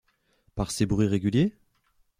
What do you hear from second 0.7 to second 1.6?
ses bruits réguliers?